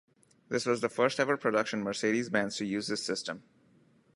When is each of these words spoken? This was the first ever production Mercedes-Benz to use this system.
This 0.49 0.65
was 0.65 0.81
the 0.81 0.89
first 0.89 1.19
ever 1.19 1.37
production 1.37 1.83
Mercedes-Benz 1.83 2.57
to 2.57 2.65
use 2.65 2.87
this 2.87 3.03
system. 3.03 3.43